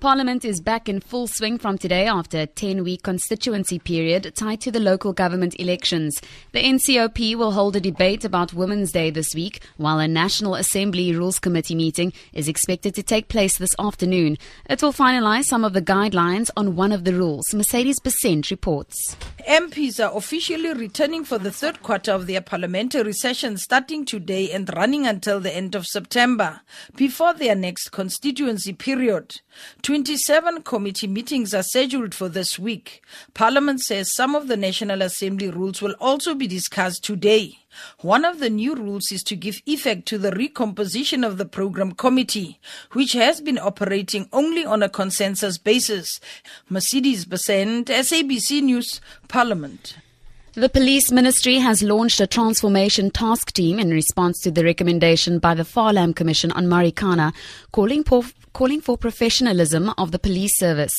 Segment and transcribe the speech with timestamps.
[0.00, 4.60] Parliament is back in full swing from today after a 10 week constituency period tied
[4.60, 6.22] to the local government elections.
[6.52, 11.12] The NCOP will hold a debate about Women's Day this week, while a National Assembly
[11.16, 14.38] Rules Committee meeting is expected to take place this afternoon.
[14.70, 17.52] It will finalize some of the guidelines on one of the rules.
[17.52, 19.16] Mercedes Besent reports.
[19.48, 24.70] MPs are officially returning for the third quarter of their parliamentary session starting today and
[24.76, 26.60] running until the end of September,
[26.94, 29.40] before their next constituency period.
[29.88, 33.02] 27 committee meetings are scheduled for this week.
[33.32, 37.58] Parliament says some of the National Assembly rules will also be discussed today.
[38.00, 41.92] One of the new rules is to give effect to the recomposition of the program
[41.92, 42.60] committee,
[42.92, 46.20] which has been operating only on a consensus basis.
[46.68, 49.96] Mercedes Besent, SABC News, Parliament.
[50.58, 55.54] The police ministry has launched a transformation task team in response to the recommendation by
[55.54, 57.32] the Farlam Commission on Marikana,
[57.70, 60.96] calling for, calling for professionalism of the police service.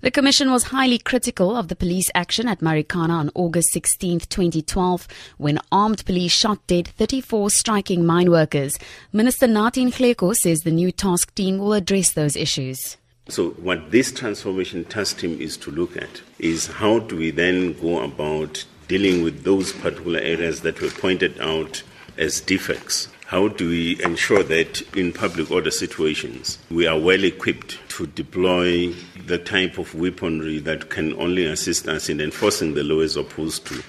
[0.00, 5.06] The commission was highly critical of the police action at Marikana on August 16, 2012,
[5.36, 8.78] when armed police shot dead 34 striking mine workers.
[9.12, 12.96] Minister Nathi Nhleko says the new task team will address those issues.
[13.28, 17.74] So, what this transformation task team is to look at is how do we then
[17.74, 21.82] go about dealing with those particular areas that were pointed out
[22.18, 23.08] as defects.
[23.26, 28.92] How do we ensure that in public order situations we are well equipped to deploy
[29.26, 33.66] the type of weaponry that can only assist us in enforcing the law as opposed
[33.68, 33.82] to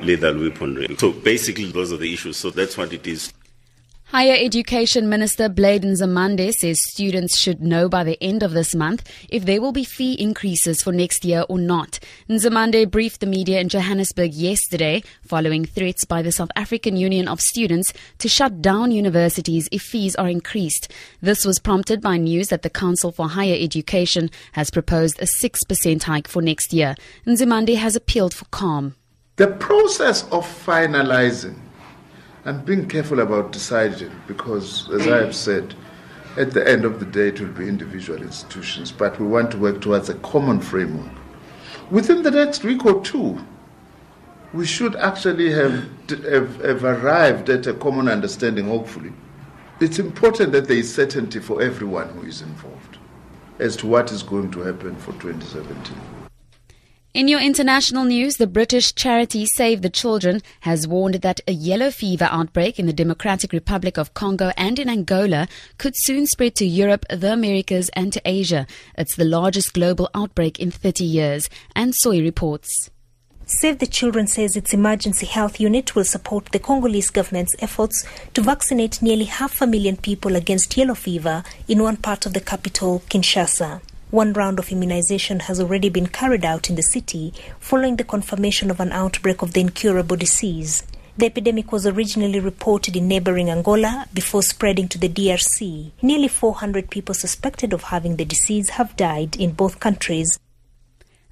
[0.00, 0.94] lethal weaponry?
[0.98, 2.36] So basically, those are the issues.
[2.36, 3.32] So that's what it is.
[4.12, 9.10] Higher Education Minister Blade Nzimande says students should know by the end of this month
[9.30, 11.98] if there will be fee increases for next year or not.
[12.28, 17.40] Nzimande briefed the media in Johannesburg yesterday following threats by the South African Union of
[17.40, 20.92] Students to shut down universities if fees are increased.
[21.22, 26.02] This was prompted by news that the Council for Higher Education has proposed a 6%
[26.02, 26.96] hike for next year.
[27.26, 28.94] Nzimande has appealed for calm.
[29.36, 31.61] The process of finalizing
[32.44, 35.74] and being careful about deciding because, as I have said,
[36.36, 39.58] at the end of the day, it will be individual institutions, but we want to
[39.58, 41.12] work towards a common framework.
[41.90, 43.38] Within the next week or two,
[44.54, 49.12] we should actually have, have, have arrived at a common understanding, hopefully.
[49.80, 52.98] It's important that there is certainty for everyone who is involved
[53.58, 56.21] as to what is going to happen for 2017.
[57.14, 61.90] In your international news, the British charity Save the Children has warned that a yellow
[61.90, 65.46] fever outbreak in the Democratic Republic of Congo and in Angola
[65.76, 68.66] could soon spread to Europe, the Americas, and to Asia.
[68.96, 71.50] It's the largest global outbreak in 30 years.
[71.76, 72.88] Anne Soy reports.
[73.44, 78.40] Save the Children says its emergency health unit will support the Congolese government's efforts to
[78.40, 83.02] vaccinate nearly half a million people against yellow fever in one part of the capital,
[83.10, 83.82] Kinshasa.
[84.12, 88.70] One round of immunization has already been carried out in the city following the confirmation
[88.70, 90.82] of an outbreak of the incurable disease.
[91.16, 95.92] The epidemic was originally reported in neighboring Angola before spreading to the DRC.
[96.02, 100.38] Nearly 400 people suspected of having the disease have died in both countries.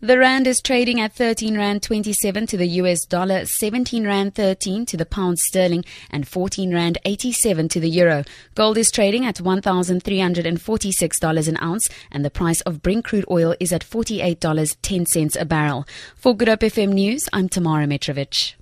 [0.03, 4.87] The rand is trading at 13 rand 27 to the US dollar, 17 rand 13
[4.87, 8.25] to the pound sterling, and 14 rand 87 to the euro.
[8.55, 13.75] Gold is trading at $1,346 an ounce, and the price of Brent crude oil is
[13.75, 15.87] at $48.10 a barrel.
[16.17, 18.55] For Good Hope FM News, I'm Tamara Mitrovic.